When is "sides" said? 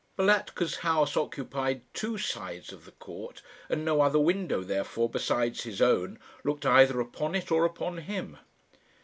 2.17-2.73